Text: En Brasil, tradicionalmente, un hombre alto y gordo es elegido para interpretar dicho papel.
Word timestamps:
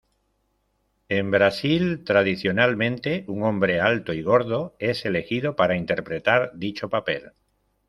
En 1.09 1.29
Brasil, 1.29 2.03
tradicionalmente, 2.03 3.23
un 3.27 3.43
hombre 3.43 3.79
alto 3.79 4.13
y 4.13 4.23
gordo 4.23 4.75
es 4.79 5.05
elegido 5.05 5.55
para 5.55 5.77
interpretar 5.77 6.53
dicho 6.55 6.89
papel. 6.89 7.33